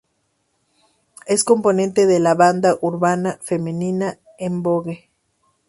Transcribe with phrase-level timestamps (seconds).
[1.27, 5.11] Es componente de la banda "urban" femenina En Vogue.